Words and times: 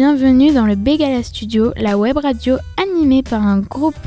bienvenue 0.00 0.50
dans 0.50 0.64
le 0.64 0.76
Begala 0.76 1.22
Studio, 1.22 1.74
la 1.76 1.98
web 1.98 2.16
radio 2.16 2.56
animée 2.82 3.22
par 3.22 3.46
un 3.46 3.58
groupe 3.58 3.98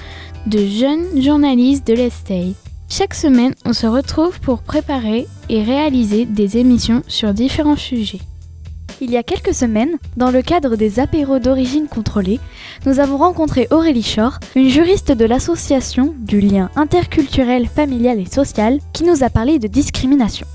de 0.48 0.58
jeunes 0.66 1.22
journalistes 1.22 1.86
de 1.86 1.94
l'Estée. 1.94 2.56
Chaque 2.90 3.14
semaine, 3.14 3.54
on 3.64 3.74
se 3.74 3.86
retrouve 3.86 4.40
pour 4.40 4.64
préparer 4.64 5.28
et 5.50 5.62
réaliser 5.62 6.26
des 6.26 6.58
émissions 6.58 7.04
sur 7.08 7.32
différents 7.36 7.76
sujets. 7.76 8.22
Il 9.02 9.12
y 9.12 9.18
a 9.18 9.22
quelques 9.22 9.54
semaines, 9.54 10.00
dans 10.18 10.32
le 10.32 10.42
cadre 10.42 10.78
des 10.78 11.00
apéros 11.00 11.38
d'origine 11.38 11.86
contrôlée, 11.88 12.40
nous 12.88 13.00
avons 13.00 13.18
rencontré 13.18 13.68
Aurélie 13.70 14.02
Shore, 14.02 14.40
une 14.56 14.70
juriste 14.70 15.12
de 15.12 15.26
l'association 15.26 16.16
du 16.18 16.40
lien 16.42 16.72
interculturel, 16.76 17.68
familial 17.68 18.20
et 18.20 18.26
social, 18.26 18.80
qui 18.94 19.04
nous 19.04 19.24
a 19.24 19.30
parlé 19.30 19.60
de 19.60 19.68
discrimination. 19.68 20.48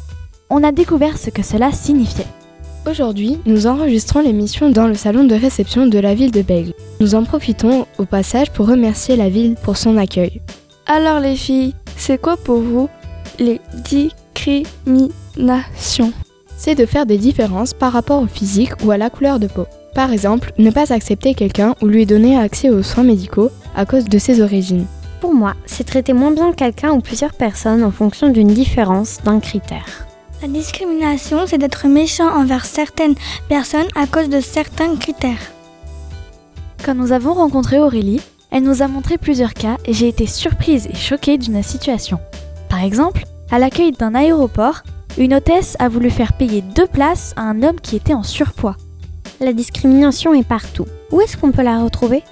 On 0.50 0.64
a 0.64 0.72
découvert 0.72 1.16
ce 1.16 1.30
que 1.30 1.44
cela 1.44 1.70
signifiait. 1.70 2.26
Aujourd'hui, 2.86 3.38
nous 3.44 3.66
enregistrons 3.66 4.20
l'émission 4.20 4.70
dans 4.70 4.86
le 4.86 4.94
salon 4.94 5.24
de 5.24 5.34
réception 5.34 5.86
de 5.86 5.98
la 5.98 6.14
ville 6.14 6.30
de 6.30 6.42
Bègle. 6.42 6.72
Nous 7.00 7.14
en 7.14 7.24
profitons 7.24 7.86
au 7.98 8.04
passage 8.04 8.50
pour 8.50 8.66
remercier 8.66 9.16
la 9.16 9.28
ville 9.28 9.56
pour 9.62 9.76
son 9.76 9.96
accueil. 9.96 10.40
Alors 10.86 11.20
les 11.20 11.36
filles, 11.36 11.74
c'est 11.96 12.18
quoi 12.18 12.36
pour 12.36 12.60
vous 12.60 12.88
les 13.38 13.60
discriminations? 13.84 16.12
C'est 16.56 16.74
de 16.74 16.86
faire 16.86 17.06
des 17.06 17.18
différences 17.18 17.74
par 17.74 17.92
rapport 17.92 18.22
au 18.22 18.26
physique 18.26 18.72
ou 18.84 18.90
à 18.90 18.96
la 18.96 19.10
couleur 19.10 19.38
de 19.38 19.48
peau. 19.48 19.66
Par 19.94 20.12
exemple, 20.12 20.52
ne 20.58 20.70
pas 20.70 20.92
accepter 20.92 21.34
quelqu'un 21.34 21.74
ou 21.82 21.86
lui 21.86 22.06
donner 22.06 22.38
accès 22.38 22.70
aux 22.70 22.82
soins 22.82 23.04
médicaux 23.04 23.50
à 23.76 23.84
cause 23.84 24.06
de 24.06 24.18
ses 24.18 24.40
origines. 24.40 24.86
Pour 25.20 25.34
moi, 25.34 25.54
c'est 25.66 25.84
traiter 25.84 26.14
moins 26.14 26.30
bien 26.30 26.52
quelqu'un 26.52 26.92
ou 26.92 27.00
plusieurs 27.00 27.34
personnes 27.34 27.84
en 27.84 27.90
fonction 27.90 28.30
d'une 28.30 28.48
différence 28.48 29.18
d'un 29.24 29.40
critère. 29.40 30.07
La 30.40 30.46
discrimination, 30.46 31.46
c'est 31.48 31.58
d'être 31.58 31.88
méchant 31.88 32.32
envers 32.32 32.64
certaines 32.64 33.16
personnes 33.48 33.88
à 33.96 34.06
cause 34.06 34.28
de 34.28 34.40
certains 34.40 34.94
critères. 34.94 35.52
Quand 36.84 36.94
nous 36.94 37.10
avons 37.10 37.34
rencontré 37.34 37.80
Aurélie, 37.80 38.20
elle 38.52 38.62
nous 38.62 38.82
a 38.82 38.86
montré 38.86 39.18
plusieurs 39.18 39.52
cas 39.52 39.78
et 39.84 39.92
j'ai 39.92 40.06
été 40.06 40.26
surprise 40.26 40.86
et 40.86 40.94
choquée 40.94 41.38
d'une 41.38 41.62
situation. 41.64 42.20
Par 42.68 42.84
exemple, 42.84 43.24
à 43.50 43.58
l'accueil 43.58 43.90
d'un 43.90 44.14
aéroport, 44.14 44.84
une 45.18 45.34
hôtesse 45.34 45.76
a 45.80 45.88
voulu 45.88 46.08
faire 46.08 46.32
payer 46.34 46.62
deux 46.62 46.86
places 46.86 47.34
à 47.36 47.42
un 47.42 47.64
homme 47.64 47.80
qui 47.80 47.96
était 47.96 48.14
en 48.14 48.22
surpoids. 48.22 48.76
La 49.40 49.52
discrimination 49.52 50.34
est 50.34 50.46
partout. 50.46 50.86
Où 51.10 51.20
est-ce 51.20 51.36
qu'on 51.36 51.50
peut 51.50 51.62
la 51.62 51.82
retrouver? 51.82 52.22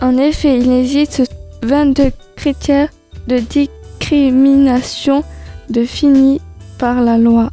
En 0.00 0.16
effet, 0.16 0.58
il 0.58 0.70
existe 0.70 1.24
22 1.64 2.12
critères 2.36 2.90
de 3.26 3.40
discrimination 3.40 5.24
définis 5.68 6.40
par 6.78 7.02
la 7.02 7.18
loi. 7.18 7.50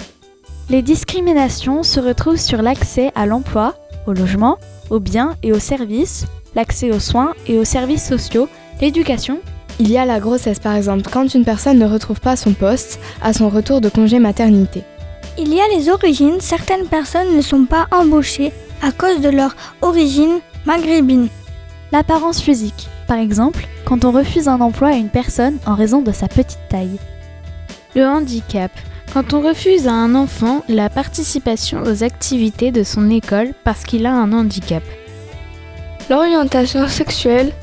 Les 0.69 0.81
discriminations 0.81 1.83
se 1.83 1.99
retrouvent 1.99 2.37
sur 2.37 2.61
l'accès 2.61 3.11
à 3.15 3.25
l'emploi, 3.25 3.75
au 4.07 4.13
logement, 4.13 4.57
aux 4.89 4.99
biens 4.99 5.35
et 5.43 5.51
aux 5.51 5.59
services, 5.59 6.25
l'accès 6.55 6.91
aux 6.91 6.99
soins 6.99 7.33
et 7.47 7.57
aux 7.57 7.65
services 7.65 8.07
sociaux, 8.07 8.47
l'éducation. 8.81 9.39
Il 9.79 9.91
y 9.91 9.97
a 9.97 10.05
la 10.05 10.19
grossesse 10.19 10.59
par 10.59 10.75
exemple, 10.75 11.09
quand 11.11 11.33
une 11.33 11.43
personne 11.43 11.79
ne 11.79 11.85
retrouve 11.85 12.21
pas 12.21 12.35
son 12.35 12.53
poste 12.53 12.99
à 13.21 13.33
son 13.33 13.49
retour 13.49 13.81
de 13.81 13.89
congé 13.89 14.19
maternité. 14.19 14.83
Il 15.37 15.53
y 15.53 15.59
a 15.59 15.67
les 15.75 15.89
origines, 15.89 16.39
certaines 16.39 16.85
personnes 16.85 17.35
ne 17.35 17.41
sont 17.41 17.65
pas 17.65 17.87
embauchées 17.91 18.53
à 18.81 18.91
cause 18.91 19.21
de 19.21 19.29
leur 19.29 19.55
origine 19.81 20.39
maghrébine. 20.65 21.27
L'apparence 21.91 22.41
physique, 22.41 22.87
par 23.07 23.17
exemple, 23.17 23.67
quand 23.85 24.05
on 24.05 24.11
refuse 24.11 24.47
un 24.47 24.61
emploi 24.61 24.89
à 24.89 24.95
une 24.95 25.09
personne 25.09 25.57
en 25.65 25.75
raison 25.75 26.01
de 26.01 26.11
sa 26.11 26.27
petite 26.27 26.59
taille. 26.69 26.99
Le 27.95 28.05
handicap, 28.05 28.71
quand 29.15 29.33
on 29.33 29.39
refuse 29.39 29.87
à 29.87 29.93
un 29.93 30.13
enfant 30.13 30.65
la 30.67 30.89
participation 30.89 31.81
aux 31.83 32.03
activités 32.03 32.73
de 32.73 32.83
son 32.83 33.09
école 33.09 33.53
parce 33.63 33.85
qu'il 33.85 34.05
a 34.07 34.13
un 34.13 34.33
handicap. 34.33 34.83
L'orientation 36.09 36.85
sexuelle, 36.89 37.53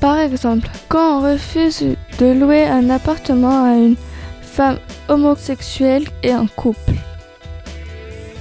par 0.00 0.18
exemple, 0.18 0.70
quand 0.88 1.18
on 1.18 1.32
refuse 1.32 1.84
de 2.18 2.32
louer 2.32 2.64
un 2.64 2.88
appartement 2.88 3.62
à 3.62 3.74
une 3.74 3.96
femme 4.40 4.78
homosexuelle 5.08 6.04
et 6.22 6.32
un 6.32 6.46
couple. 6.46 6.94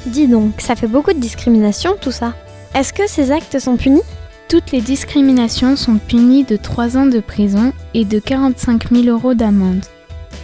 Dis 0.06 0.28
donc, 0.28 0.62
ça 0.62 0.78
fait 0.78 0.88
beaucoup 0.88 1.12
de 1.12 1.20
discrimination 1.20 1.98
tout 2.00 2.14
ça. 2.14 2.36
Est-ce 2.74 2.94
que 2.94 3.06
ces 3.06 3.32
actes 3.32 3.60
sont 3.60 3.76
punis? 3.76 4.00
Toutes 4.48 4.72
les 4.72 4.80
discriminations 4.80 5.76
sont 5.76 5.98
punies 5.98 6.46
de 6.46 6.56
3 6.56 6.96
ans 6.96 7.06
de 7.06 7.20
prison 7.20 7.74
et 7.94 8.06
de 8.06 8.20
45 8.20 8.94
000 8.94 9.08
euros 9.08 9.34
d'amende. 9.34 9.84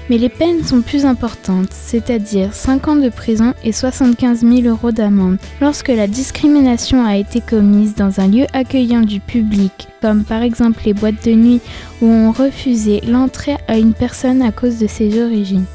Mais 0.09 0.17
les 0.17 0.29
peines 0.29 0.63
sont 0.63 0.81
plus 0.81 1.05
importantes, 1.05 1.69
c'est-à-dire 1.71 2.53
5 2.53 2.87
ans 2.87 2.95
de 2.95 3.09
prison 3.09 3.53
et 3.63 3.71
75 3.71 4.39
000 4.41 4.61
euros 4.67 4.91
d'amende, 4.91 5.37
lorsque 5.59 5.89
la 5.89 6.07
discrimination 6.07 7.05
a 7.05 7.17
été 7.17 7.41
commise 7.41 7.95
dans 7.95 8.19
un 8.19 8.27
lieu 8.27 8.45
accueillant 8.53 9.01
du 9.01 9.19
public, 9.19 9.87
comme 10.01 10.23
par 10.23 10.43
exemple 10.43 10.81
les 10.85 10.93
boîtes 10.93 11.25
de 11.25 11.33
nuit 11.33 11.61
où 12.01 12.05
on 12.05 12.31
refusait 12.31 13.01
l'entrée 13.05 13.57
à 13.67 13.77
une 13.77 13.93
personne 13.93 14.41
à 14.41 14.51
cause 14.51 14.79
de 14.79 14.87
ses 14.87 15.21
origines. 15.21 15.65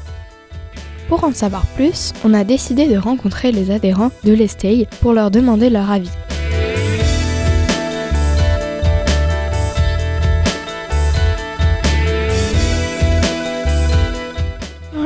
Pour 1.09 1.23
en 1.25 1.31
savoir 1.31 1.65
plus, 1.75 2.13
on 2.23 2.33
a 2.33 2.43
décidé 2.43 2.87
de 2.87 2.97
rencontrer 2.97 3.51
les 3.51 3.69
adhérents 3.69 4.11
de 4.23 4.33
l'Estey 4.33 4.87
pour 5.01 5.13
leur 5.13 5.29
demander 5.29 5.69
leur 5.69 5.91
avis. 5.91 6.09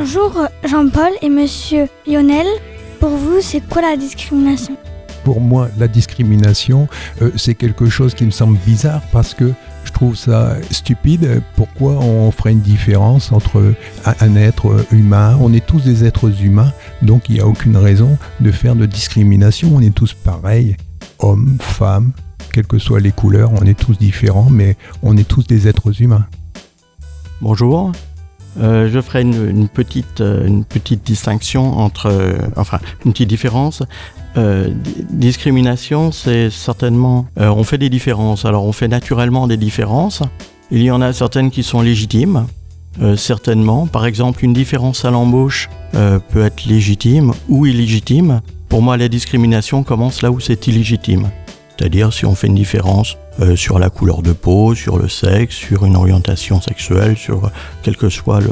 Bonjour 0.10 0.48
Jean-Paul 0.64 1.12
et 1.22 1.28
Monsieur 1.28 1.90
Lionel. 2.08 2.48
Pour 3.02 3.10
vous, 3.10 3.42
c'est 3.42 3.60
quoi 3.60 3.82
la 3.82 3.98
discrimination? 3.98 4.78
Pour 5.26 5.42
moi, 5.42 5.68
la 5.78 5.90
discrimination, 5.90 6.88
euh, 7.22 7.32
c'est 7.36 7.56
quelque 7.56 7.90
chose 7.90 8.14
qui 8.14 8.24
me 8.24 8.32
semble 8.32 8.58
bizarre 8.60 9.02
parce 9.12 9.34
que 9.34 9.52
je 9.84 9.92
trouve 9.92 10.16
ça 10.16 10.56
stupide. 10.72 11.42
Pourquoi 11.58 11.96
on 11.96 12.32
ferait 12.32 12.54
une 12.54 12.62
différence 12.62 13.34
entre 13.34 13.74
un, 14.06 14.14
un 14.22 14.36
être 14.38 14.86
humain? 14.94 15.38
On 15.42 15.52
est 15.52 15.66
tous 15.66 15.84
des 15.84 16.06
êtres 16.06 16.42
humains, 16.42 16.72
donc 17.02 17.28
il 17.28 17.36
n'y 17.36 17.42
a 17.42 17.46
aucune 17.46 17.76
raison 17.76 18.18
de 18.40 18.52
faire 18.52 18.78
de 18.78 18.86
discrimination. 18.86 19.74
On 19.76 19.82
est 19.82 19.94
tous 19.94 20.14
pareils, 20.14 20.78
hommes, 21.20 21.58
femmes, 21.60 22.14
quelles 22.54 22.68
que 22.68 22.80
soient 22.80 23.02
les 23.02 23.12
couleurs, 23.12 23.52
on 23.52 23.66
est 23.66 23.78
tous 23.78 23.98
différents, 23.98 24.50
mais 24.50 24.78
on 25.04 25.18
est 25.18 25.28
tous 25.28 25.46
des 25.46 25.68
êtres 25.68 26.02
humains. 26.02 26.28
Bonjour, 27.42 27.92
euh, 28.60 28.90
je 28.92 29.00
ferai 29.02 29.22
une, 29.22 29.50
une 29.50 29.68
petite, 29.68 30.22
euh, 30.22 30.46
une 30.48 30.64
petite 30.64 31.04
distinction 31.06 31.78
entre, 31.78 32.08
euh, 32.08 32.34
enfin, 32.56 32.80
une 33.06 33.12
petite 33.14 33.30
différence. 33.30 33.84
Di- 34.36 35.06
discrimination, 35.10 36.12
c'est 36.12 36.52
certainement, 36.52 37.26
on 37.38 37.64
fait 37.64 37.80
des 37.80 37.90
différences. 37.90 38.46
Alors, 38.46 38.66
on 38.66 38.72
fait 38.72 38.88
naturellement 38.88 39.48
des 39.48 39.58
différences. 39.58 40.22
Il 40.70 40.84
y 40.84 40.92
en 40.92 41.02
a 41.02 41.12
certaines 41.12 41.50
qui 41.50 41.64
sont 41.64 41.82
légitimes, 41.82 42.46
certainement. 43.16 43.88
Par 43.88 44.06
exemple, 44.06 44.46
une 44.46 44.54
différence 44.54 45.06
à 45.06 45.10
l'embauche 45.10 45.70
peut 45.92 46.46
être 46.46 46.66
légitime 46.66 47.32
ou 47.50 47.66
illégitime. 47.66 48.42
Pour 48.70 48.84
moi, 48.84 48.96
la 48.96 49.08
discrimination 49.08 49.82
commence 49.82 50.22
là 50.22 50.30
où 50.30 50.40
c'est 50.40 50.68
illégitime. 50.68 51.32
C'est-à-dire 51.78 52.12
si 52.12 52.26
on 52.26 52.34
fait 52.36 52.48
une 52.48 52.56
différence 52.56 53.18
euh, 53.40 53.56
sur 53.56 53.78
la 53.78 53.90
couleur 53.90 54.22
de 54.24 54.34
peau, 54.34 54.74
sur 54.74 54.98
le 54.98 55.08
sexe, 55.08 55.56
sur 55.56 55.86
une 55.86 55.96
orientation 55.96 56.60
sexuelle, 56.60 57.16
sur 57.18 57.46
euh, 57.46 57.50
quel 57.84 57.96
que 57.96 58.10
soit 58.10 58.40
le... 58.42 58.50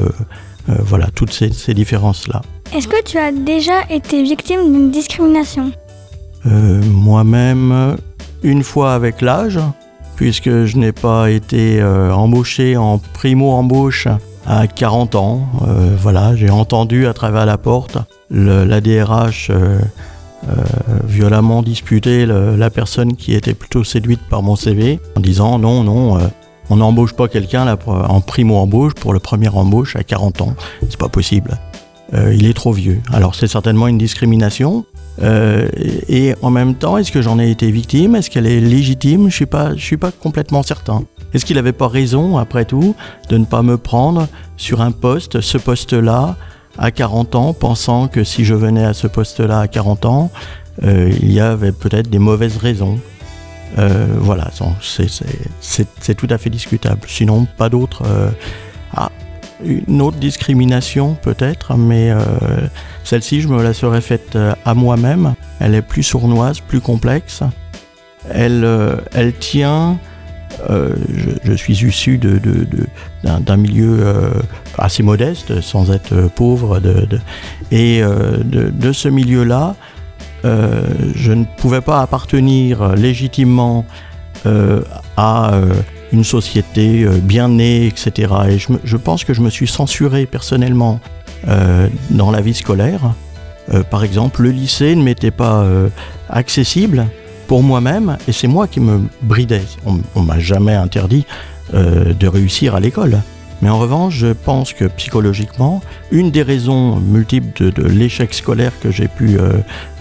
euh, 0.68 0.74
voilà, 0.80 1.08
toutes 1.14 1.32
ces, 1.32 1.52
ces 1.52 1.74
différences-là. 1.74 2.42
Est-ce 2.74 2.86
que 2.88 3.02
tu 3.04 3.18
as 3.18 3.32
déjà 3.32 3.82
été 3.90 4.22
victime 4.22 4.72
d'une 4.72 4.90
discrimination? 4.90 5.72
Euh, 6.46 6.80
Moi-même, 6.84 7.96
une 8.44 8.62
fois 8.62 8.94
avec 8.94 9.22
l'âge, 9.22 9.58
puisque 10.14 10.64
je 10.64 10.76
n'ai 10.76 10.92
pas 10.92 11.30
été 11.30 11.82
embauché 11.82 12.76
en 12.76 12.98
primo-embauche 12.98 14.08
à 14.46 14.66
40 14.66 15.14
ans. 15.14 15.46
Voilà, 16.00 16.34
j'ai 16.36 16.48
entendu 16.48 17.06
à 17.06 17.12
travers 17.12 17.44
la 17.44 17.58
porte 17.58 17.98
le, 18.30 18.64
la 18.64 18.80
DRH 18.80 19.50
violemment 21.04 21.62
disputer 21.62 22.26
la 22.26 22.70
personne 22.70 23.16
qui 23.16 23.34
était 23.34 23.54
plutôt 23.54 23.84
séduite 23.84 24.20
par 24.28 24.42
mon 24.42 24.56
CV 24.56 25.00
en 25.16 25.20
disant 25.20 25.58
non, 25.58 25.82
non, 25.82 26.18
euh, 26.18 26.26
on 26.70 26.76
n'embauche 26.76 27.12
pas 27.12 27.28
quelqu'un 27.28 27.76
en 27.86 28.20
primo-embauche 28.20 28.94
pour 28.94 29.12
le 29.12 29.20
premier 29.20 29.48
embauche 29.48 29.96
à 29.96 30.02
40 30.02 30.40
ans. 30.42 30.54
C'est 30.82 30.98
pas 30.98 31.08
possible. 31.08 31.58
Euh, 32.14 32.34
il 32.34 32.46
est 32.46 32.54
trop 32.54 32.72
vieux. 32.72 33.00
Alors 33.12 33.34
c'est 33.34 33.46
certainement 33.46 33.88
une 33.88 33.98
discrimination. 33.98 34.84
Euh, 35.22 35.68
et, 35.76 36.28
et 36.28 36.34
en 36.42 36.50
même 36.50 36.74
temps, 36.74 36.98
est-ce 36.98 37.10
que 37.10 37.22
j'en 37.22 37.38
ai 37.38 37.50
été 37.50 37.70
victime? 37.70 38.16
Est-ce 38.16 38.30
qu'elle 38.30 38.46
est 38.46 38.60
légitime? 38.60 39.30
Je 39.30 39.34
suis 39.34 39.46
pas, 39.46 39.74
je 39.74 39.82
suis 39.82 39.96
pas 39.96 40.10
complètement 40.12 40.62
certain. 40.62 41.04
Est-ce 41.32 41.44
qu'il 41.44 41.56
n'avait 41.56 41.72
pas 41.72 41.88
raison, 41.88 42.36
après 42.36 42.64
tout, 42.64 42.94
de 43.28 43.38
ne 43.38 43.44
pas 43.44 43.62
me 43.62 43.76
prendre 43.76 44.28
sur 44.56 44.80
un 44.80 44.92
poste, 44.92 45.40
ce 45.40 45.58
poste-là, 45.58 46.36
à 46.78 46.90
40 46.90 47.34
ans, 47.34 47.52
pensant 47.52 48.08
que 48.08 48.24
si 48.24 48.44
je 48.44 48.54
venais 48.54 48.84
à 48.84 48.94
ce 48.94 49.06
poste-là 49.06 49.60
à 49.60 49.68
40 49.68 50.04
ans, 50.06 50.30
euh, 50.84 51.10
il 51.22 51.32
y 51.32 51.40
avait 51.40 51.72
peut-être 51.72 52.08
des 52.10 52.18
mauvaises 52.18 52.56
raisons. 52.58 52.98
Euh, 53.78 54.06
voilà, 54.18 54.50
c'est- 54.80 56.14
tout 56.14 56.26
à 56.30 56.38
fait 56.38 56.50
discutable. 56.50 57.00
Sinon, 57.08 57.46
pas 57.56 57.68
d'autres. 57.68 58.02
euh, 58.06 58.30
ah, 58.94 59.10
une 59.64 60.02
autre 60.02 60.18
discrimination 60.18 61.16
peut-être, 61.22 61.76
mais 61.76 62.12
celle-ci, 63.04 63.40
je 63.40 63.48
me 63.48 63.62
la 63.62 63.72
serais 63.72 64.02
faite 64.02 64.36
à 64.66 64.74
moi-même. 64.74 65.34
Elle 65.60 65.74
est 65.74 65.80
plus 65.82 66.02
sournoise, 66.02 66.60
plus 66.60 66.80
complexe. 66.82 67.42
elle, 68.30 68.66
elle 69.14 69.32
tient. 69.34 69.98
Euh, 70.70 70.94
je, 71.44 71.52
suis 71.54 71.84
issu 71.84 72.18
d'un, 72.18 73.56
milieu 73.56 73.98
euh, 74.00 74.30
assez 74.78 75.02
modeste, 75.02 75.60
sans 75.60 75.92
être 75.92 76.12
euh, 76.12 76.28
pauvre, 76.28 76.80
et 77.70 78.02
de, 78.02 78.92
ce 78.92 79.08
milieu-là, 79.08 79.74
je 80.44 81.32
ne 81.32 81.44
pouvais 81.56 81.80
pas 81.80 82.00
appartenir 82.00 82.94
légitimement 82.94 83.84
à 85.16 85.60
une 86.12 86.22
société 86.22 87.04
bien 87.20 87.48
née, 87.48 87.86
etc. 87.86 88.32
Et 88.48 88.58
je, 88.58 88.68
je 88.84 88.96
pense 88.96 89.24
que 89.24 89.34
je 89.34 89.40
me 89.40 89.50
suis 89.50 89.66
censuré 89.66 90.26
personnellement 90.26 91.00
dans 92.10 92.30
la 92.30 92.40
vie 92.40 92.54
scolaire. 92.54 93.14
Par 93.90 94.04
exemple, 94.04 94.42
le 94.42 94.50
lycée 94.50 94.94
ne 94.94 95.02
m'était 95.02 95.32
pas 95.32 95.66
accessible 96.30 97.08
pour 97.46 97.62
moi-même 97.62 98.18
et 98.28 98.32
c'est 98.32 98.48
moi 98.48 98.66
qui 98.66 98.80
me 98.80 99.00
bridais. 99.22 99.64
On, 99.84 99.98
on 100.14 100.22
m'a 100.22 100.38
jamais 100.38 100.74
interdit 100.74 101.24
euh, 101.74 102.12
de 102.14 102.28
réussir 102.28 102.76
à 102.76 102.80
l'école. 102.80 103.20
Mais 103.60 103.68
en 103.68 103.78
revanche, 103.78 104.14
je 104.14 104.28
pense 104.28 104.72
que 104.72 104.84
psychologiquement, 104.84 105.82
une 106.12 106.30
des 106.30 106.42
raisons 106.42 107.00
multiples 107.00 107.72
de, 107.72 107.82
l'échec 107.82 108.32
scolaire 108.34 108.70
que 108.78 108.92
j'ai 108.92 109.08
pu 109.08 109.36
euh, 109.36 109.54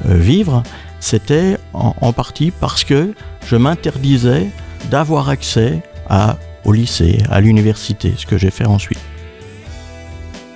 euh, 0.07 0.15
vivre, 0.15 0.61
c'était 0.99 1.57
en, 1.73 2.13
partie 2.13 2.51
parce 2.51 2.83
que 2.83 3.15
je 3.47 3.55
m'interdisais 3.55 4.47
d'avoir 4.91 5.29
accès 5.29 5.81
au 6.65 6.71
lycée, 6.71 7.17
à 7.31 7.41
l'université, 7.41 8.13
ce 8.15 8.27
que 8.27 8.37
j'ai 8.37 8.51
fait 8.51 8.67
ensuite. 8.67 8.99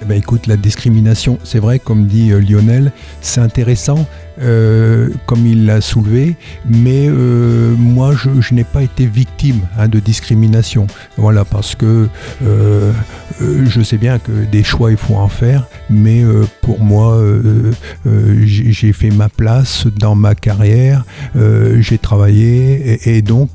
Eh 0.03 0.06
ben, 0.06 0.15
écoute, 0.15 0.45
la 0.45 0.57
discrimination, 0.57 1.39
c'est 1.44 1.59
vrai, 1.59 1.80
comme 1.80 2.06
dit 2.06 2.30
Lionel, 2.30 2.92
c'est 3.21 3.42
intéressant, 3.42 4.06
euh, 4.41 5.09
comme 5.25 5.45
il 5.45 5.65
l'a 5.65 5.81
soulevé, 5.81 6.38
mais 6.69 7.07
euh, 7.09 7.75
moi, 7.77 8.13
je, 8.15 8.53
n'ai 8.53 8.63
pas 8.63 8.83
été 8.83 9.06
victime 9.06 9.59
hein, 9.77 9.88
de 9.88 10.00
discrimination. 10.00 10.88
Voilà, 11.18 11.44
parce 11.44 11.75
que 11.75 12.07
euh, 12.45 12.91
je 13.39 13.81
sais 13.81 13.97
bien 13.97 14.18
que 14.18 14.31
des 14.50 14.63
choix, 14.63 14.91
il 14.91 14.97
faut 14.97 15.15
en 15.15 15.27
faire, 15.27 15.68
mais 15.89 16.24
pour 16.62 16.80
moi, 16.80 17.21
j'ai 18.44 18.94
fait 18.94 19.09
ma 19.09 19.30
place 19.30 19.88
dans 19.97 20.15
ma 20.15 20.36
carrière, 20.36 21.03
j'ai 21.80 21.97
travaillé, 21.97 23.09
et, 23.09 23.21
donc, 23.21 23.51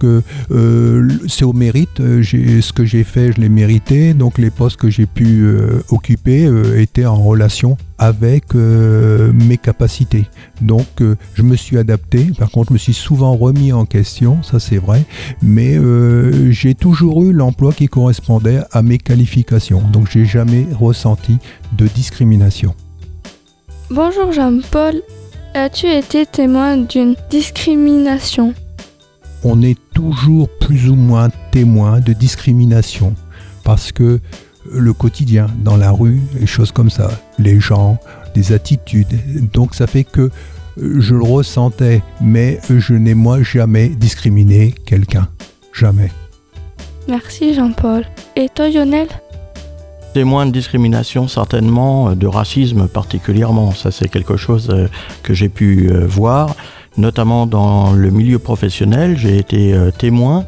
c'est 1.29 1.45
au 1.45 1.53
mérite. 1.53 1.99
Ce 1.99 2.73
que 2.73 2.85
j'ai 2.85 3.05
fait, 3.05 3.33
je 3.33 3.41
l'ai 3.41 3.49
mérité, 3.49 4.15
donc 4.15 4.39
les 4.39 4.51
postes 4.51 4.77
que 4.77 4.91
j'ai 4.91 5.07
pu 5.07 5.49
occuper 5.89 6.49
étaient 6.77 7.07
en 7.07 7.17
relation 7.17 7.77
avec 7.99 8.55
euh, 8.55 9.32
mes 9.32 9.58
capacités. 9.58 10.26
Donc 10.61 10.87
euh, 11.00 11.17
je 11.35 11.43
me 11.43 11.56
suis 11.56 11.79
adapté, 11.79 12.31
par 12.38 12.50
contre 12.50 12.69
je 12.69 12.75
me 12.75 12.79
suis 12.79 12.94
souvent 12.94 13.37
remis 13.37 13.73
en 13.73 13.85
question, 13.85 14.43
ça 14.43 14.58
c'est 14.58 14.79
vrai, 14.79 15.05
mais 15.43 15.76
euh, 15.76 16.50
j'ai 16.50 16.75
toujours 16.75 17.23
eu 17.23 17.32
l'emploi 17.32 17.73
qui 17.73 17.88
correspondait 17.88 18.61
à 18.73 18.82
mes 18.82 18.99
qualifications, 18.99 19.82
donc 19.93 20.08
j'ai 20.11 20.25
jamais 20.25 20.67
ressenti 20.79 21.38
de 21.76 21.87
discrimination. 21.87 22.75
Bonjour 23.91 24.32
Jean-Paul, 24.32 25.02
as-tu 25.55 25.87
été 25.87 26.26
témoin 26.26 26.76
d'une 26.76 27.17
discrimination? 27.31 28.55
On 29.44 29.61
est 29.61 29.79
toujours 29.93 30.49
plus 30.58 30.88
ou 30.88 30.94
moins 30.94 31.29
témoin 31.52 32.00
de 32.00 32.14
discrimination. 32.14 33.14
Parce 33.62 33.93
que 33.93 34.20
le 34.70 34.93
quotidien 34.93 35.46
dans 35.62 35.76
la 35.76 35.91
rue, 35.91 36.20
les 36.38 36.46
choses 36.46 36.73
comme 36.73 36.91
ça, 36.91 37.11
les 37.39 37.61
gens, 37.61 37.99
des 38.35 38.53
attitudes, 38.53 39.51
donc 39.53 39.75
ça 39.75 39.87
fait 39.87 40.05
que 40.05 40.31
euh, 40.79 41.01
je 41.01 41.15
le 41.15 41.23
ressentais, 41.23 42.03
mais 42.21 42.61
je 42.69 42.95
n'ai 42.95 43.15
moi 43.15 43.43
jamais 43.43 43.89
discriminé 43.89 44.75
quelqu'un, 44.87 45.29
jamais. 45.73 46.11
Merci 47.09 47.55
Jean-Paul. 47.55 48.05
Et 48.37 48.49
toi 48.49 48.69
Lionel? 48.69 49.09
Témoin 50.15 50.47
de 50.47 50.53
discrimination 50.53 51.29
certainement, 51.29 52.11
euh, 52.11 52.15
de 52.15 52.27
racisme 52.27 52.89
particulièrement, 52.89 53.73
ça 53.73 53.91
c'est 53.91 54.09
quelque 54.09 54.37
chose 54.37 54.71
euh, 54.71 54.89
que 55.23 55.35
j'ai 55.35 55.49
pu 55.49 55.91
voir, 56.07 56.57
notamment 56.97 57.47
dans 57.47 57.93
le 57.93 58.11
milieu 58.11 58.39
professionnel, 58.39 59.17
j'ai 59.19 59.39
été 59.39 59.77
témoin 59.99 60.47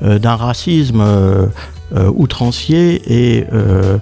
d'un 0.00 0.36
racisme 0.36 1.04
outrancier 2.14 3.02
et 3.06 3.46
euh, 3.52 3.98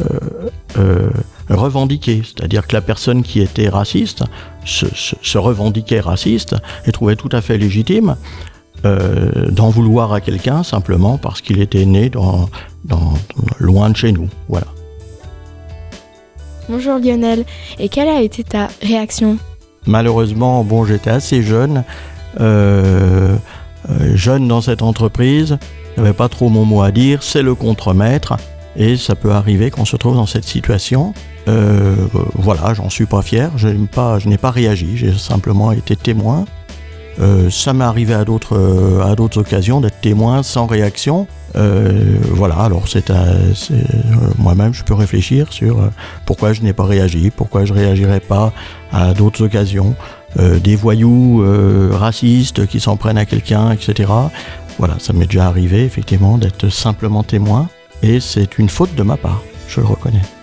euh, 0.00 0.50
euh, 0.78 1.10
revendiqué, 1.48 2.22
c'est-à-dire 2.24 2.66
que 2.66 2.74
la 2.74 2.80
personne 2.80 3.22
qui 3.22 3.40
était 3.40 3.68
raciste 3.68 4.24
se, 4.64 4.86
se- 4.94 5.16
se 5.22 5.38
revendiquait 5.38 6.00
raciste 6.00 6.56
et 6.86 6.92
trouvait 6.92 7.16
tout 7.16 7.28
à 7.32 7.40
fait 7.40 7.56
légitime 7.58 8.16
euh, 8.84 9.50
d'en 9.50 9.70
vouloir 9.70 10.12
à 10.12 10.20
quelqu'un 10.20 10.62
simplement 10.62 11.18
parce 11.18 11.40
qu'il 11.40 11.60
était 11.60 11.84
né 11.86 12.10
dans, 12.10 12.48
dans- 12.84 13.14
loin 13.58 13.90
de 13.90 13.96
chez 13.96 14.12
nous. 14.12 14.28
Voilà. 14.48 14.66
Bonjour 16.68 16.98
Lionel, 16.98 17.44
et 17.78 17.88
quelle 17.88 18.08
a 18.08 18.20
été 18.22 18.42
ta 18.42 18.68
réaction? 18.82 19.38
Malheureusement, 19.86 20.64
bon, 20.64 20.84
j'étais 20.84 21.10
assez 21.10 21.42
jeune, 21.42 21.84
euh, 22.40 23.36
euh, 23.88 24.16
jeune 24.16 24.48
dans 24.48 24.60
cette 24.60 24.82
entreprise, 24.82 25.58
je 25.96 26.02
n'avais 26.02 26.12
pas 26.12 26.28
trop 26.28 26.48
mon 26.48 26.64
mot 26.64 26.82
à 26.82 26.90
dire, 26.90 27.22
c'est 27.22 27.42
le 27.42 27.54
contremaître, 27.54 28.36
et 28.74 28.96
ça 28.96 29.14
peut 29.14 29.30
arriver 29.30 29.70
qu'on 29.70 29.84
se 29.84 29.96
trouve 29.96 30.16
dans 30.16 30.26
cette 30.26 30.44
situation. 30.44 31.14
Euh, 31.48 31.94
voilà, 32.34 32.74
j'en 32.74 32.90
suis 32.90 33.06
pas 33.06 33.22
fier, 33.22 33.50
je 33.56 33.68
n'ai 33.68 34.38
pas, 34.38 34.50
réagi, 34.50 34.96
j'ai 34.96 35.12
simplement 35.12 35.72
été 35.72 35.96
témoin. 35.96 36.44
Euh, 37.18 37.48
ça 37.50 37.72
m'est 37.72 37.84
arrivé 37.84 38.12
à 38.12 38.24
d'autres, 38.24 38.56
euh, 38.58 39.10
à 39.10 39.14
d'autres 39.14 39.40
occasions 39.40 39.80
d'être 39.80 40.00
témoin 40.00 40.42
sans 40.42 40.66
réaction. 40.66 41.26
Voilà, 41.54 42.56
alors 42.56 42.86
c'est, 42.86 43.10
moi-même, 44.38 44.74
je 44.74 44.84
peux 44.84 44.92
réfléchir 44.92 45.54
sur 45.54 45.90
pourquoi 46.26 46.52
je 46.52 46.60
n'ai 46.60 46.74
pas 46.74 46.84
réagi, 46.84 47.30
pourquoi 47.34 47.64
je 47.64 47.72
réagirais 47.72 48.20
pas 48.20 48.52
à 48.92 49.14
d'autres 49.14 49.46
occasions, 49.46 49.94
des 50.38 50.76
voyous 50.76 51.42
racistes 51.92 52.66
qui 52.66 52.78
s'en 52.78 52.98
prennent 52.98 53.16
à 53.16 53.24
quelqu'un, 53.24 53.70
etc. 53.70 54.12
Voilà, 54.78 54.96
ça 54.98 55.14
m'est 55.14 55.24
déjà 55.24 55.46
arrivé 55.46 55.84
effectivement 55.84 56.36
d'être 56.36 56.68
simplement 56.68 57.22
témoin, 57.22 57.70
et 58.02 58.20
c'est 58.20 58.58
une 58.58 58.68
faute 58.68 58.94
de 58.94 59.02
ma 59.02 59.16
part, 59.16 59.40
je 59.66 59.80
le 59.80 59.86
reconnais. 59.86 60.35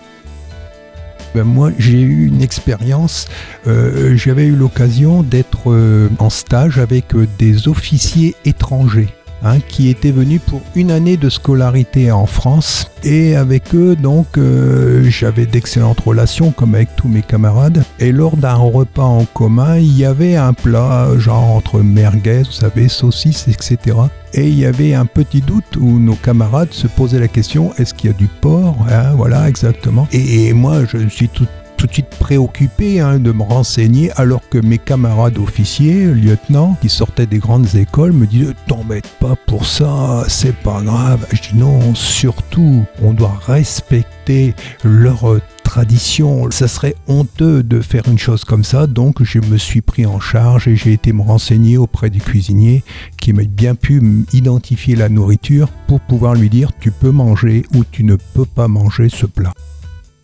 Ben, 1.34 1.42
moi, 1.44 1.72
j'ai 1.78 2.00
eu 2.00 2.26
une 2.28 2.42
expérience. 2.42 3.26
euh, 3.66 4.16
J'avais 4.16 4.46
eu 4.46 4.54
l'occasion 4.54 5.22
d'être 5.24 5.72
euh, 5.72 6.08
en 6.18 6.30
stage 6.30 6.78
avec 6.78 7.14
euh, 7.14 7.26
des 7.38 7.66
officiers 7.66 8.36
étrangers. 8.44 9.08
Hein, 9.44 9.58
qui 9.68 9.88
étaient 9.88 10.10
venus 10.10 10.40
pour 10.46 10.62
une 10.74 10.90
année 10.90 11.16
de 11.16 11.28
scolarité 11.28 12.10
en 12.10 12.26
France. 12.26 12.90
Et 13.02 13.36
avec 13.36 13.74
eux 13.74 13.96
donc 13.96 14.38
euh, 14.38 15.04
j'avais 15.10 15.46
d'excellentes 15.46 16.00
relations 16.00 16.50
comme 16.50 16.74
avec 16.74 16.96
tous 16.96 17.08
mes 17.08 17.22
camarades. 17.22 17.84
Et 18.00 18.12
lors 18.12 18.36
d'un 18.36 18.54
repas 18.54 19.02
en 19.02 19.24
commun 19.24 19.76
il 19.76 19.96
y 19.96 20.04
avait 20.04 20.36
un 20.36 20.52
plat 20.52 21.08
genre 21.18 21.50
entre 21.50 21.80
merguez 21.80 22.42
vous 22.44 22.52
savez 22.52 22.88
saucisses 22.88 23.46
etc 23.48 23.96
et 24.32 24.48
il 24.48 24.58
y 24.58 24.64
avait 24.66 24.94
un 24.94 25.06
petit 25.06 25.40
doute 25.40 25.76
où 25.78 25.98
nos 26.00 26.16
camarades 26.16 26.72
se 26.72 26.88
posaient 26.88 27.20
la 27.20 27.28
question 27.28 27.72
est-ce 27.78 27.94
qu'il 27.94 28.10
y 28.10 28.12
a 28.12 28.16
du 28.16 28.26
porc 28.26 28.74
Hein, 28.90 29.12
Voilà, 29.16 29.48
exactement. 29.48 30.08
Et, 30.12 30.46
et 30.48 30.52
moi, 30.52 30.84
je 30.84 31.08
suis 31.08 31.28
tout, 31.28 31.46
tout 31.84 31.88
de 31.88 31.92
suite 31.92 32.16
préoccupé 32.18 33.00
hein, 33.00 33.18
de 33.18 33.30
me 33.30 33.42
renseigner, 33.42 34.10
alors 34.16 34.40
que 34.48 34.56
mes 34.56 34.78
camarades 34.78 35.36
officiers, 35.36 36.06
lieutenants, 36.06 36.78
qui 36.80 36.88
sortaient 36.88 37.26
des 37.26 37.40
grandes 37.40 37.74
écoles, 37.74 38.14
me 38.14 38.26
disaient 38.26 38.54
T'embête 38.66 39.06
pas 39.20 39.36
pour 39.46 39.66
ça, 39.66 40.24
c'est 40.26 40.56
pas 40.56 40.80
grave. 40.80 41.26
Je 41.30 41.50
dis 41.50 41.56
Non, 41.56 41.94
surtout, 41.94 42.84
on 43.02 43.12
doit 43.12 43.38
respecter 43.46 44.54
leur 44.82 45.40
tradition. 45.62 46.50
Ça 46.50 46.68
serait 46.68 46.94
honteux 47.06 47.62
de 47.62 47.82
faire 47.82 48.04
une 48.06 48.18
chose 48.18 48.44
comme 48.44 48.64
ça, 48.64 48.86
donc 48.86 49.22
je 49.22 49.40
me 49.40 49.58
suis 49.58 49.82
pris 49.82 50.06
en 50.06 50.20
charge 50.20 50.68
et 50.68 50.76
j'ai 50.76 50.94
été 50.94 51.12
me 51.12 51.20
renseigner 51.20 51.76
auprès 51.76 52.08
du 52.08 52.20
cuisinier 52.20 52.82
qui 53.20 53.34
m'a 53.34 53.42
bien 53.44 53.74
pu 53.74 54.00
identifier 54.32 54.96
la 54.96 55.10
nourriture 55.10 55.68
pour 55.86 56.00
pouvoir 56.00 56.32
lui 56.32 56.48
dire 56.48 56.70
tu 56.80 56.90
peux 56.90 57.10
manger 57.10 57.66
ou 57.74 57.84
tu 57.84 58.04
ne 58.04 58.16
peux 58.16 58.46
pas 58.46 58.68
manger 58.68 59.10
ce 59.10 59.26
plat. 59.26 59.52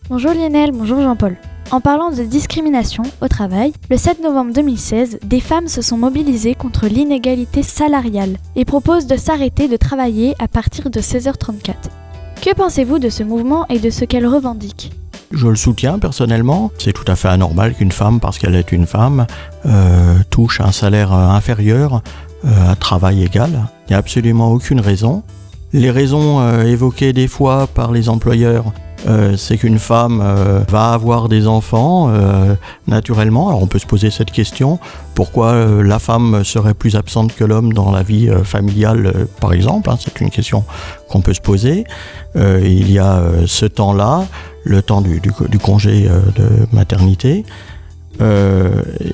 Bonjour 0.09 0.33
Lionel, 0.33 0.71
bonjour 0.71 0.99
Jean-Paul. 0.99 1.37
En 1.71 1.79
parlant 1.79 2.11
de 2.11 2.23
discrimination 2.23 3.03
au 3.21 3.29
travail, 3.29 3.71
le 3.89 3.95
7 3.95 4.21
novembre 4.21 4.51
2016, 4.51 5.19
des 5.23 5.39
femmes 5.39 5.69
se 5.69 5.81
sont 5.81 5.95
mobilisées 5.95 6.53
contre 6.53 6.87
l'inégalité 6.87 7.63
salariale 7.63 8.35
et 8.57 8.65
proposent 8.65 9.07
de 9.07 9.15
s'arrêter 9.15 9.69
de 9.69 9.77
travailler 9.77 10.35
à 10.37 10.49
partir 10.49 10.89
de 10.89 10.99
16h34. 10.99 11.75
Que 12.41 12.53
pensez-vous 12.53 12.99
de 12.99 13.07
ce 13.07 13.23
mouvement 13.23 13.65
et 13.69 13.79
de 13.79 13.89
ce 13.89 14.03
qu'elles 14.03 14.27
revendiquent 14.27 14.91
Je 15.31 15.47
le 15.47 15.55
soutiens 15.55 15.97
personnellement. 15.97 16.71
C'est 16.77 16.91
tout 16.91 17.09
à 17.09 17.15
fait 17.15 17.29
anormal 17.29 17.73
qu'une 17.73 17.93
femme, 17.93 18.19
parce 18.19 18.37
qu'elle 18.37 18.55
est 18.55 18.73
une 18.73 18.85
femme, 18.85 19.25
euh, 19.65 20.17
touche 20.29 20.59
un 20.59 20.73
salaire 20.73 21.13
euh, 21.13 21.29
inférieur 21.29 22.01
euh, 22.43 22.69
à 22.69 22.75
travail 22.75 23.23
égal. 23.23 23.69
Il 23.87 23.91
n'y 23.91 23.95
a 23.95 23.99
absolument 23.99 24.51
aucune 24.51 24.81
raison. 24.81 25.23
Les 25.71 25.89
raisons 25.89 26.45
évoquées 26.63 27.13
des 27.13 27.29
fois 27.29 27.65
par 27.65 27.93
les 27.93 28.09
employeurs 28.09 28.73
euh, 29.07 29.35
c'est 29.35 29.57
qu'une 29.57 29.79
femme 29.79 30.21
euh, 30.23 30.59
va 30.69 30.93
avoir 30.93 31.27
des 31.27 31.47
enfants 31.47 32.09
euh, 32.09 32.55
naturellement. 32.87 33.49
Alors 33.49 33.63
on 33.63 33.67
peut 33.67 33.79
se 33.79 33.85
poser 33.85 34.11
cette 34.11 34.31
question 34.31 34.79
pourquoi 35.15 35.65
la 35.83 35.99
femme 35.99 36.43
serait 36.43 36.73
plus 36.73 36.95
absente 36.95 37.35
que 37.35 37.43
l'homme 37.43 37.73
dans 37.73 37.91
la 37.91 38.01
vie 38.01 38.29
familiale, 38.43 39.27
par 39.39 39.53
exemple 39.53 39.89
hein, 39.89 39.97
C'est 39.99 40.21
une 40.21 40.29
question 40.29 40.63
qu'on 41.09 41.21
peut 41.21 41.33
se 41.33 41.41
poser. 41.41 41.83
Il 42.35 42.89
y 42.89 42.97
a 42.97 43.21
ce 43.45 43.65
temps-là, 43.65 44.25
le 44.63 44.81
temps 44.81 45.01
du, 45.01 45.21
congé 45.61 46.07
de 46.35 46.65
maternité. 46.71 47.43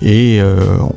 Et 0.02 0.40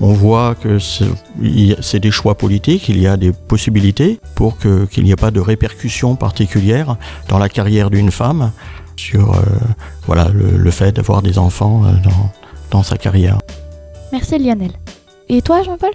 on 0.01 0.13
voit 0.13 0.55
que 0.55 0.79
c'est 0.79 2.01
des 2.01 2.11
choix 2.11 2.37
politiques, 2.37 2.89
il 2.91 3.01
y 3.01 3.07
a 3.07 3.17
des 3.17 3.33
possibilités 3.33 4.21
pour 4.35 4.59
qu'il 4.59 5.03
n'y 5.03 5.11
ait 5.11 5.17
pas 5.17 5.31
de 5.31 5.41
répercussions 5.41 6.15
particulières 6.15 6.97
dans 7.29 7.39
la 7.39 7.49
carrière 7.49 7.91
d'une 7.91 8.11
femme 8.11 8.53
sur 9.01 9.35
euh, 9.35 9.43
voilà, 10.07 10.29
le, 10.29 10.57
le 10.59 10.71
fait 10.71 10.93
d'avoir 10.97 11.23
des 11.23 11.39
enfants 11.39 11.85
euh, 11.85 11.93
dans, 12.05 12.31
dans 12.71 12.83
sa 12.83 12.97
carrière. 12.99 13.39
Merci 14.13 14.39
Lionel. 14.39 14.73
Et 15.29 15.41
toi 15.43 15.63
Jean-Paul? 15.63 15.91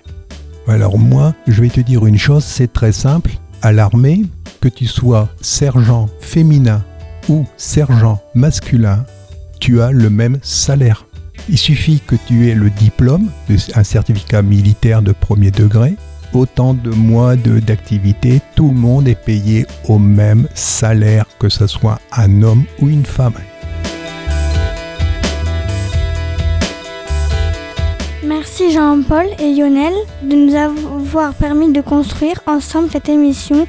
Alors 0.67 0.97
moi, 0.97 1.35
je 1.47 1.61
vais 1.61 1.69
te 1.69 1.81
dire 1.81 2.05
une 2.05 2.17
chose, 2.17 2.43
c'est 2.43 2.71
très 2.73 2.91
simple. 2.91 3.31
À 3.61 3.71
l'armée, 3.71 4.23
que 4.61 4.69
tu 4.69 4.87
sois 4.87 5.29
sergent 5.41 6.07
féminin 6.19 6.83
ou 7.29 7.45
sergent 7.57 8.19
masculin, 8.33 9.05
tu 9.59 9.81
as 9.81 9.91
le 9.91 10.09
même 10.09 10.39
salaire. 10.41 11.05
Il 11.49 11.57
suffit 11.59 11.99
que 11.99 12.15
tu 12.27 12.49
aies 12.49 12.55
le 12.55 12.71
diplôme, 12.71 13.29
un 13.75 13.83
certificat 13.83 14.41
militaire 14.41 15.03
de 15.03 15.11
premier 15.11 15.51
degré, 15.51 15.95
autant 16.33 16.73
de 16.73 16.89
mois 16.89 17.35
de- 17.35 17.59
d'activité, 17.59 18.41
tout 18.55 18.69
le 18.69 18.73
monde 18.73 19.07
est 19.07 19.21
payé 19.21 19.65
au 19.87 19.99
même 19.99 20.47
salaire, 20.53 21.25
que 21.39 21.49
ce 21.49 21.67
soit 21.67 21.99
un 22.11 22.41
homme 22.41 22.63
ou 22.81 22.89
une 22.89 23.05
femme. 23.05 23.33
Merci 28.23 28.71
Jean-Paul 28.71 29.27
et 29.39 29.53
Lionel 29.53 29.93
de 30.23 30.35
nous 30.35 30.55
avoir 30.55 31.33
permis 31.33 31.71
de 31.71 31.81
construire 31.81 32.41
ensemble 32.47 32.89
cette 32.91 33.09
émission. 33.09 33.67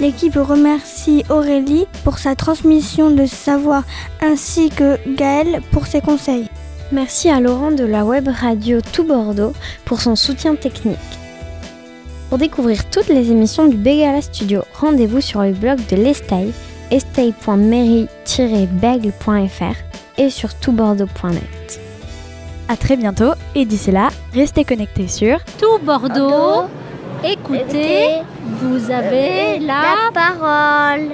L'équipe 0.00 0.34
remercie 0.34 1.24
Aurélie 1.30 1.86
pour 2.04 2.18
sa 2.18 2.36
transmission 2.36 3.10
de 3.10 3.26
savoir 3.26 3.84
ainsi 4.20 4.70
que 4.70 4.98
Gaël 5.16 5.60
pour 5.72 5.86
ses 5.86 6.00
conseils. 6.00 6.48
Merci 6.92 7.28
à 7.30 7.40
Laurent 7.40 7.72
de 7.72 7.84
la 7.84 8.04
web 8.04 8.28
radio 8.28 8.80
Tout 8.92 9.04
Bordeaux 9.04 9.52
pour 9.84 10.00
son 10.00 10.16
soutien 10.16 10.54
technique. 10.54 10.98
Pour 12.28 12.38
découvrir 12.38 12.90
toutes 12.90 13.08
les 13.08 13.30
émissions 13.30 13.68
du 13.68 13.76
Begala 13.76 14.20
Studio, 14.20 14.62
rendez-vous 14.74 15.22
sur 15.22 15.40
le 15.40 15.52
blog 15.52 15.78
de 15.90 15.96
l'Estay, 15.96 16.50
estay.mairie-bègle.fr 16.90 19.76
et 20.18 20.28
sur 20.28 20.54
toutbordeaux.net. 20.54 21.80
À 22.68 22.76
très 22.76 22.98
bientôt 22.98 23.30
et 23.54 23.64
d'ici 23.64 23.92
là, 23.92 24.10
restez 24.34 24.64
connectés 24.64 25.08
sur 25.08 25.38
Tout 25.58 25.78
Bordeaux, 25.82 26.66
écoutez, 27.24 28.18
vous 28.60 28.90
avez 28.90 29.58
la 29.60 30.10
parole. 30.12 31.08